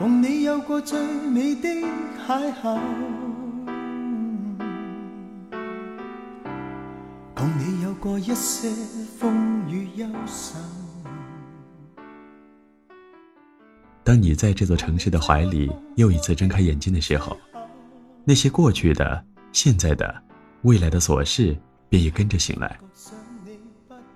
[0.00, 0.98] 共你有过最
[1.28, 1.68] 美的
[2.26, 2.80] 邂逅，
[14.02, 17.36] 当你在这座城市的怀里又一次睁开眼睛的时候，
[18.24, 20.22] 那些过去的、现在的、
[20.62, 21.54] 未来的琐事
[21.90, 22.80] 便也跟着醒来。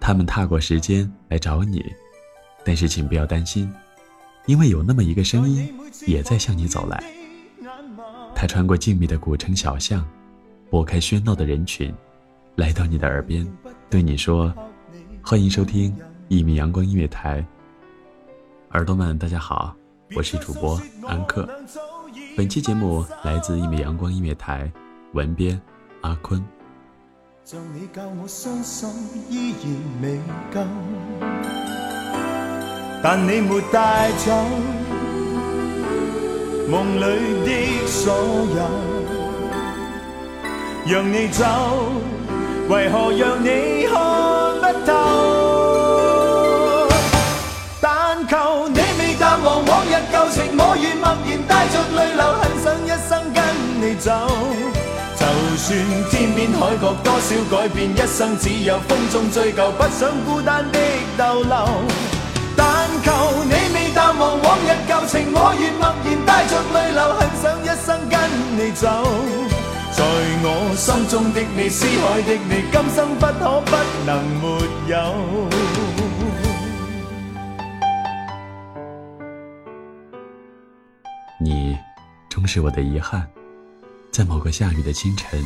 [0.00, 1.84] 他们踏过时间来找你，
[2.64, 3.70] 但是请不要担心。
[4.46, 5.72] 因为有那么一个声音，
[6.06, 7.02] 也在向你走来。
[8.34, 10.06] 他穿过静谧的古城小巷，
[10.68, 11.92] 拨开喧闹的人群，
[12.56, 13.46] 来到你的耳边，
[13.88, 14.52] 对你说
[15.24, 15.96] ：“欢迎收听
[16.28, 17.44] 一米阳光音乐台。”
[18.72, 19.74] 耳朵们，大家好，
[20.14, 21.48] 我是主播安克。
[22.36, 24.70] 本期节目来自一米阳光音乐台，
[25.12, 25.58] 文编
[26.02, 26.44] 阿坤。
[33.06, 34.32] 但你没带走
[36.70, 37.02] 梦里
[37.44, 37.50] 的
[37.86, 38.14] 所
[38.56, 38.58] 有，
[40.86, 41.44] 让你走，
[42.70, 44.00] 为何让你看
[44.58, 46.88] 不透？
[47.78, 53.38] 但求你未淡忘往日旧情，我愿默然带着泪流，很想一生跟
[53.82, 54.08] 你走。
[55.18, 55.22] 就
[55.58, 55.76] 算
[56.10, 60.78] 天边海角多少改变，一生只有风中追究，不想孤单的
[61.18, 61.68] 逗留。
[65.06, 68.14] 情，我愿默然带着泪流，很想一生跟
[68.56, 68.88] 你走。
[69.92, 70.02] 在
[70.42, 74.44] 我心中的你，思海的你，今生不可不能没
[74.90, 74.94] 有。
[81.40, 81.78] 你
[82.28, 83.28] 终是我的遗憾，
[84.10, 85.42] 在某个下雨的清晨，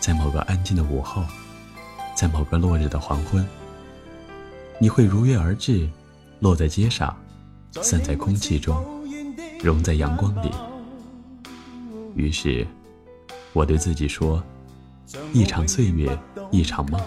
[0.00, 1.22] 在某个安静的午后，
[2.14, 3.46] 在某个落日的黄昏，
[4.78, 5.88] 你会如约而至。
[6.40, 7.16] 落在街上，
[7.80, 8.76] 散在空气中，
[9.62, 10.50] 融在阳光里。
[12.14, 12.66] 于是，
[13.52, 14.42] 我对自己说：
[15.32, 16.18] 一场岁月，
[16.50, 17.00] 一场梦。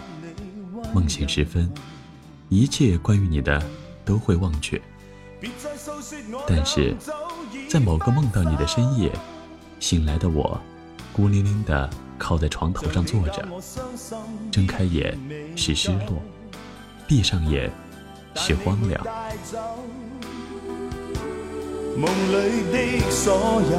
[0.94, 1.72] 梦醒时分，
[2.50, 3.62] 一切关于你的
[4.04, 4.82] 都会忘却。
[6.48, 6.96] 但是，
[7.70, 9.12] 在某个梦到你的深夜，
[9.80, 10.60] 醒来的我，
[11.14, 13.46] 孤零零地靠在床头上坐着，
[14.52, 15.18] 睁开眼
[15.56, 16.22] 是失落，
[17.08, 17.72] 闭上眼。
[18.38, 19.02] 是荒凉。
[21.98, 23.78] 梦里的所有，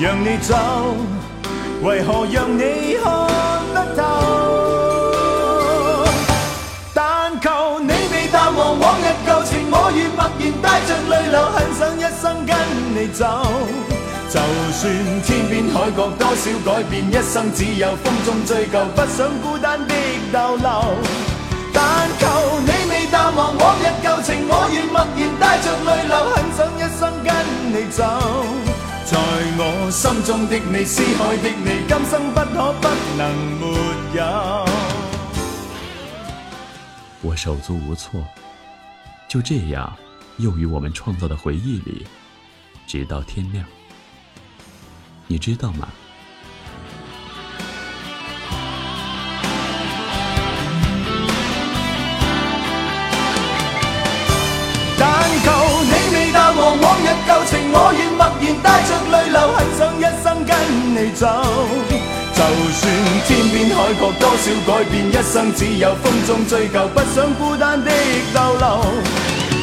[0.00, 0.56] 让你走，
[1.84, 3.04] 为何让你看
[3.72, 4.02] 不透？
[6.92, 12.50] 但求你未淡忘往日旧情，我愿默然带着泪流，很想一生跟
[12.96, 13.24] 你走。
[14.28, 14.40] 就
[14.72, 14.82] 算
[15.22, 19.94] 天边海角多少改变，一生只有风中追究，不想孤单的
[20.32, 20.68] 逗留。
[21.72, 22.26] 但求
[22.66, 22.72] 你
[23.38, 27.30] 未淡忘往日旧情，我愿默然带着泪流，很想一生跟
[27.70, 28.02] 你走。
[29.04, 29.16] 在
[29.56, 33.22] 我心中的你，思海的你，今生不可不能
[33.60, 33.64] 没
[34.18, 34.20] 有。
[37.22, 38.20] 我手足无措，
[39.28, 39.96] 就这样，
[40.38, 42.04] 又与我们创造的回忆里，
[42.88, 43.64] 直到天亮。
[45.28, 45.88] 你知道吗？
[60.98, 61.26] 你走。
[62.34, 62.82] 就算
[63.26, 67.90] 天边海角多少改变，一生只有风中追究，不想孤单的
[68.34, 68.84] 逗留。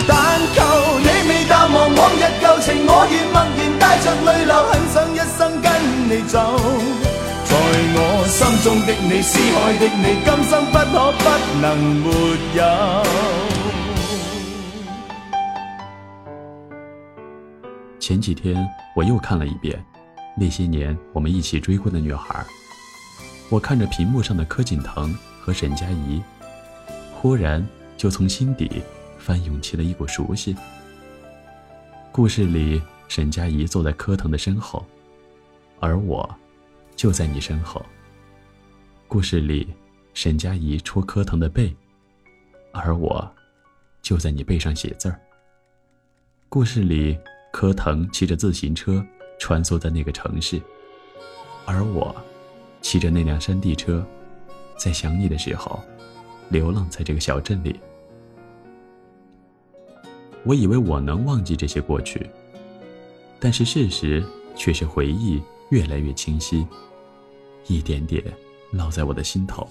[0.07, 0.15] 但
[0.53, 0.61] 求
[0.99, 5.67] 你未淡忘往日旧情，我愿默然带着泪流，很想一生跟
[6.09, 6.39] 你走。
[7.45, 7.51] 在
[7.97, 11.25] 我心中的你，思海的你，今生不可不
[11.61, 11.65] 能
[12.03, 12.05] 没
[12.55, 12.59] 有。
[17.99, 19.83] 前几天我又看了一遍
[20.37, 22.45] 那些年我们一起追过的女孩。
[23.49, 26.21] 我看着屏幕上的柯景腾和沈佳宜，
[27.13, 27.65] 忽然
[27.95, 28.81] 就从心底
[29.17, 30.55] 翻涌起了一股熟悉。
[32.11, 34.85] 故事里，沈佳宜坐在柯腾的身后，
[35.79, 36.27] 而我，
[36.95, 37.85] 就在你身后。
[39.07, 39.67] 故事里，
[40.13, 41.75] 沈佳宜戳柯腾的背，
[42.71, 43.31] 而我，
[44.01, 45.19] 就在你背上写字儿。
[46.49, 47.17] 故事里，
[47.53, 49.05] 柯腾骑着自行车
[49.39, 50.61] 穿梭在那个城市，
[51.65, 52.15] 而我。
[52.81, 54.05] 骑着那辆山地车，
[54.77, 55.81] 在想你的时候，
[56.49, 57.79] 流浪在这个小镇里。
[60.43, 62.29] 我以为我能忘记这些过去，
[63.39, 64.23] 但是事实
[64.55, 65.41] 却是回忆
[65.71, 66.67] 越来越清晰，
[67.65, 68.23] 一点点
[68.71, 69.67] 烙在我的心头，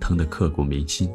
[0.00, 1.12] 疼得刻骨铭心。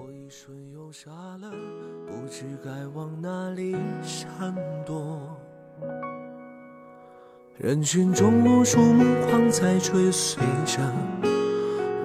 [7.61, 10.79] 人群中无数目光在追随着，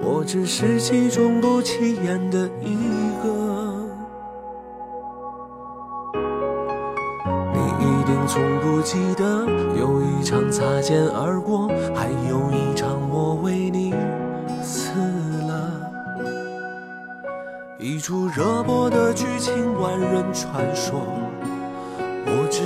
[0.01, 2.75] 我只是其中不起眼的一
[3.23, 3.87] 个。
[7.53, 9.47] 你一定从不记得，
[9.79, 13.93] 有一场擦肩而过，还有一场我为你
[14.61, 14.91] 死
[15.47, 15.71] 了。
[17.79, 20.99] 一出热播的剧情，万人传说。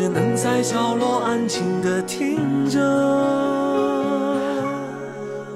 [0.02, 2.80] 只能在角落安静地听着，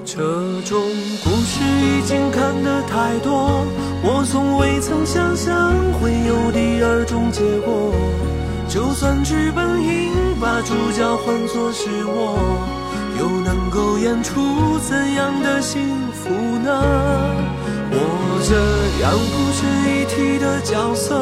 [0.03, 0.17] 这
[0.63, 0.81] 种
[1.23, 3.65] 故事已经看得太多，
[4.03, 7.93] 我从未曾想象会有第二种结果。
[8.67, 10.11] 就算剧本应
[10.41, 12.37] 把主角换作是我，
[13.17, 16.29] 又能够演出怎样的幸福
[16.59, 16.83] 呢？
[17.95, 18.53] 我这
[19.01, 19.59] 样不值
[19.89, 21.21] 一提的角色，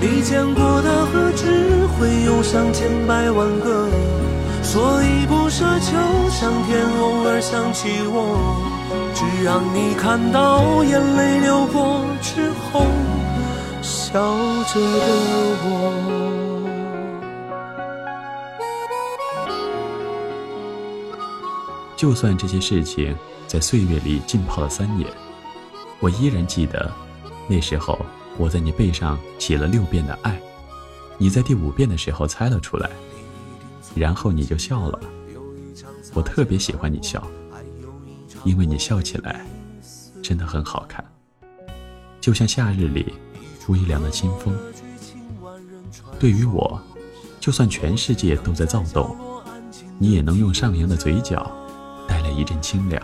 [0.00, 3.88] 你见过的何止会有上千百万个？
[4.62, 5.92] 所以不奢求
[6.30, 8.34] 上天偶尔想起我，
[9.14, 12.86] 只让你看到眼泪流过之后，
[13.82, 14.12] 笑
[14.72, 15.06] 着的
[15.64, 15.68] 我。
[21.94, 23.16] 就算这些事情
[23.46, 25.08] 在岁月里浸泡了三年。
[26.00, 26.92] 我依然记得，
[27.48, 27.98] 那时候
[28.36, 30.40] 我在你背上写了六遍的爱，
[31.18, 32.90] 你在第五遍的时候猜了出来，
[33.94, 35.00] 然后你就笑了。
[36.12, 37.26] 我特别喜欢你笑，
[38.44, 39.44] 因为你笑起来
[40.22, 41.04] 真的很好看，
[42.20, 43.14] 就像夏日里
[43.68, 44.54] 微凉的清风。
[46.18, 46.80] 对于我，
[47.40, 49.16] 就算全世界都在躁动，
[49.98, 51.50] 你也能用上扬的嘴角
[52.06, 53.02] 带来一阵清凉。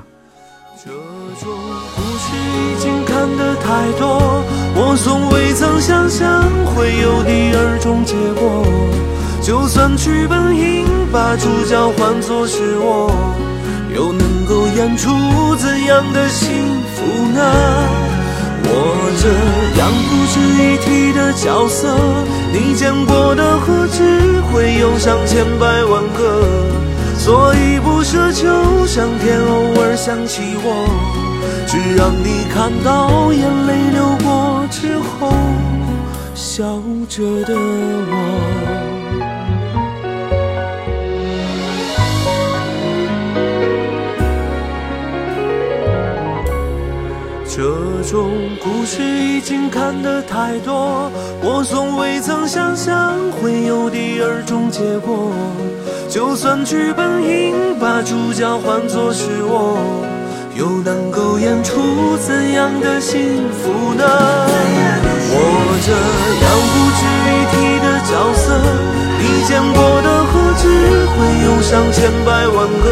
[2.28, 4.44] 已经看得太多，
[4.74, 6.44] 我从未曾想象
[6.74, 8.64] 会有第二种结果。
[9.42, 13.10] 就算剧本应把主角换作是我，
[13.94, 15.10] 又能够演出
[15.56, 16.48] 怎样的幸
[16.94, 17.40] 福呢？
[18.62, 19.28] 我这
[19.80, 21.88] 样不值一提的角色，
[22.52, 26.44] 你见过的何止会有上千百万个？
[27.18, 31.29] 所以不奢求上天偶尔想起我。
[31.66, 35.32] 只让你看到眼泪流过之后，
[36.34, 36.64] 笑
[37.08, 38.14] 着的我。
[47.52, 48.30] 这种
[48.62, 51.10] 故事已经看得太多，
[51.42, 55.30] 我从未曾想象会有第二种结果。
[56.08, 60.09] 就算剧本应把主角换作是我。
[60.60, 61.80] 又能够演出
[62.18, 63.18] 怎样的幸
[63.50, 64.04] 福呢？
[65.32, 65.34] 我
[65.80, 65.90] 这
[66.44, 67.00] 样不值
[67.32, 68.44] 一提的角色，
[69.18, 70.62] 你见过的何止
[71.16, 72.86] 会有上千百万个？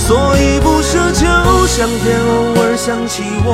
[0.00, 1.22] 所以不奢求
[1.68, 3.48] 上天偶尔想起我，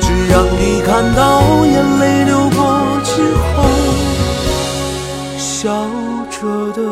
[0.00, 1.22] 只让你看到
[1.64, 2.58] 眼泪流过
[3.04, 3.22] 之
[3.54, 3.56] 后，
[5.38, 5.62] 笑
[6.28, 6.42] 着
[6.72, 6.82] 的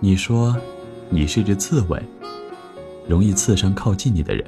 [0.00, 0.56] 你说，
[1.10, 2.00] 你是只刺猬，
[3.08, 4.44] 容易刺伤靠近你的人。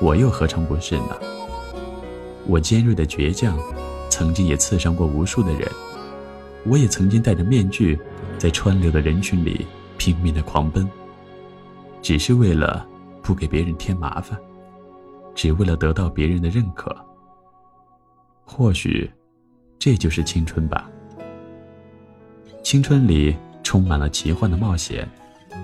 [0.00, 1.18] 我又何尝不是呢？
[2.46, 3.58] 我尖锐的倔强，
[4.08, 5.70] 曾经也刺伤过无数的人。
[6.64, 7.98] 我也曾经戴着面具，
[8.38, 9.66] 在川流的人群里
[9.98, 10.88] 拼命的狂奔，
[12.00, 12.86] 只是为了
[13.22, 14.38] 不给别人添麻烦，
[15.34, 16.96] 只为了得到别人的认可。
[18.46, 19.10] 或许，
[19.78, 20.90] 这就是青春吧。
[22.62, 23.36] 青春里
[23.74, 25.04] 充满了奇幻的冒险，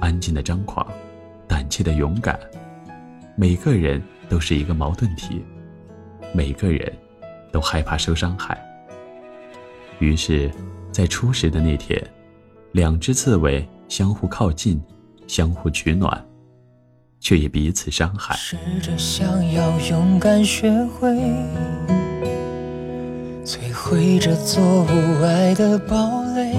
[0.01, 0.85] 安静的张狂，
[1.47, 2.37] 胆怯的勇敢。
[3.37, 5.45] 每个人都是一个矛盾体，
[6.35, 6.93] 每个人
[7.53, 8.61] 都害怕受伤害。
[10.01, 10.51] 于是。
[10.91, 12.05] 在初识的那天，
[12.73, 14.83] 两只刺猬相互靠近，
[15.29, 16.27] 相互取暖，
[17.21, 18.35] 却也彼此伤害。
[18.35, 21.09] 试着想要勇敢学会，
[23.45, 26.57] 摧毁这座无爱的堡垒。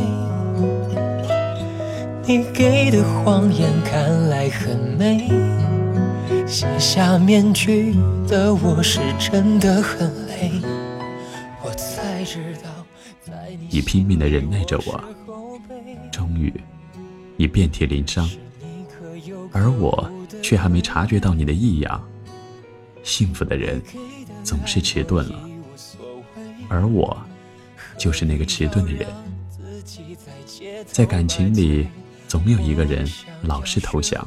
[2.24, 5.28] 你给的谎言看来很美，
[6.48, 7.96] 卸下面具
[8.28, 10.52] 的我是真的很累。
[11.64, 12.70] 我才知道。
[13.70, 15.04] 你拼命的忍耐着我，
[16.12, 16.54] 终于，
[17.38, 18.30] 你遍体鳞伤，
[19.52, 20.10] 而我
[20.44, 22.02] 却还没察觉到你的异样。
[23.04, 23.82] 幸福的人
[24.44, 25.40] 总是迟钝了，
[26.70, 27.18] 而我
[27.98, 29.08] 就是那个迟钝的人。
[30.86, 31.88] 在感情里，
[32.32, 33.06] 总有一个人
[33.42, 34.26] 老是投降，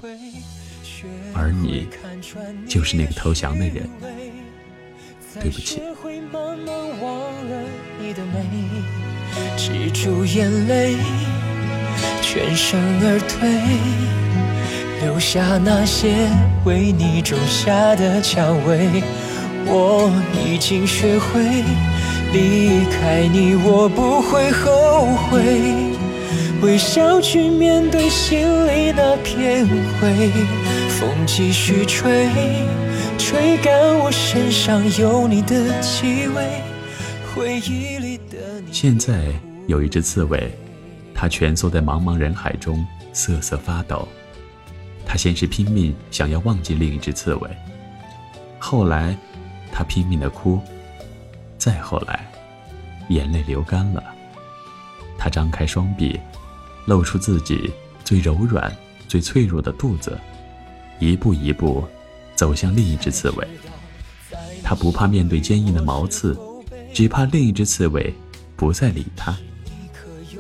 [1.33, 1.89] 而你
[2.69, 3.89] 就是那个投降的人。
[5.41, 5.81] 对不起。
[9.57, 10.97] 止住眼泪，
[12.21, 13.49] 全身而退，
[15.03, 16.29] 留下那些
[16.67, 19.03] 为你种下的蔷薇。
[19.65, 20.13] 我
[20.45, 21.41] 已经学会
[22.35, 25.41] 离开你，我不会后悔，
[26.65, 29.69] 微笑去面对心里那片
[30.01, 30.31] 灰。
[30.89, 32.27] 风继续吹，
[33.19, 36.63] 吹干我身上有你的气味，
[37.35, 38.73] 回忆里的你。
[38.73, 39.27] 现在
[39.67, 40.51] 有一只刺猬，
[41.15, 44.09] 它蜷缩在茫茫人海中瑟瑟发抖。
[45.05, 47.51] 它先是拼命想要忘记另一只刺猬，
[48.59, 49.15] 后来，
[49.71, 50.59] 它拼命的哭，
[51.59, 52.27] 再后来，
[53.11, 54.03] 眼泪流干了。
[55.19, 56.19] 它张开双臂，
[56.87, 57.73] 露出自己
[58.05, 58.75] 最柔软、
[59.09, 60.19] 最脆弱的肚子，
[60.99, 61.85] 一步一步
[62.35, 63.49] 走向另一只刺猬。
[64.63, 66.37] 它不怕面对坚硬的毛刺，
[66.93, 68.13] 只怕另一只刺猬。
[68.57, 69.37] 不再理他，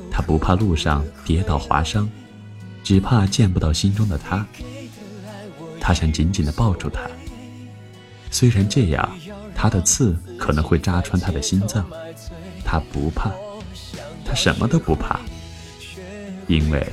[0.09, 2.09] 他不怕路上跌倒划伤，
[2.85, 4.47] 只怕见不到心中的他。
[5.81, 7.11] 他想紧紧地抱住他，
[8.31, 9.19] 虽然这样，
[9.53, 11.85] 他的刺可能会扎穿他的心脏，
[12.65, 13.33] 他不怕，
[14.25, 15.19] 他什么都不怕，
[16.47, 16.87] 因为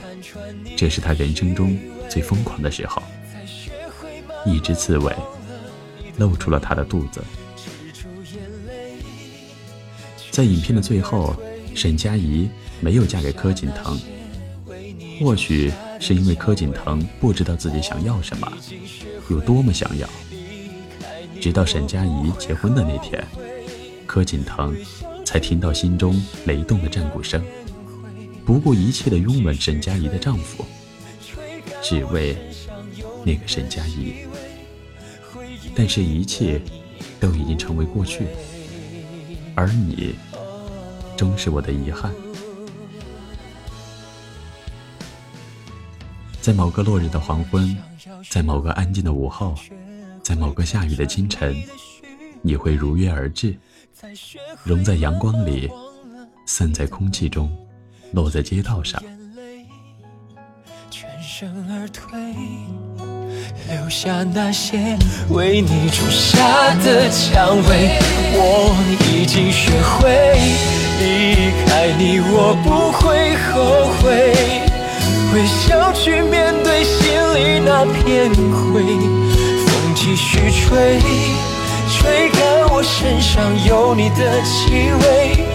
[0.75, 1.77] 这是他人生中
[2.09, 3.01] 最疯狂的时候。
[4.43, 5.15] 一只刺猬
[6.17, 7.21] 露出了他的肚子。
[10.31, 11.35] 在影片的最后，
[11.75, 13.99] 沈佳宜没有嫁给柯景腾，
[15.19, 18.51] 或许是因为柯景腾不知道自己想要什么，
[19.29, 20.09] 有多么想要。
[21.39, 23.23] 直到沈佳宜结婚的那天，
[24.07, 24.75] 柯景腾
[25.23, 27.43] 才听到心中雷动的战鼓声，
[28.51, 30.65] 不顾一切的拥吻沈佳宜的丈夫，
[31.81, 32.35] 只为
[33.25, 34.25] 那个沈佳宜。
[35.73, 36.61] 但是，一切
[37.17, 38.27] 都已经成为过去。
[39.55, 40.15] 而你，
[41.15, 42.11] 终是我的遗憾。
[46.41, 47.73] 在某个落日的黄昏，
[48.29, 49.55] 在某个安静的午后，
[50.21, 51.55] 在某个下雨的清晨，
[52.41, 53.55] 你会如约而至，
[54.65, 55.71] 融在阳光里，
[56.45, 57.49] 散在空气中，
[58.13, 59.01] 落在街道上。
[60.89, 62.11] 全身而退
[63.69, 64.97] 留下那些
[65.29, 67.97] 为你种下的蔷薇，
[68.33, 68.75] 我
[69.13, 70.35] 已经学会
[70.99, 74.33] 离开你，我不会后悔，
[75.33, 76.99] 微笑去面对心
[77.33, 78.83] 里那片灰。
[79.65, 80.99] 风继续吹，
[81.89, 85.45] 吹干我身上有你的气味，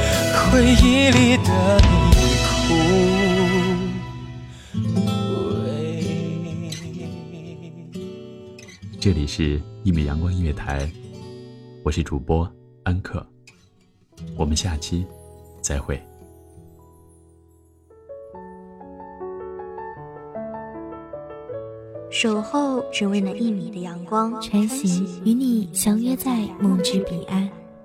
[0.51, 2.16] 回忆里的你。
[8.99, 10.91] 这里是一米阳光音乐台，
[11.85, 12.51] 我是主播
[12.83, 13.25] 安克，
[14.37, 15.07] 我们下期
[15.61, 16.01] 再会。
[22.11, 27.49] 守候只为那一米的阳光，穿行与你相约在梦之彼岸。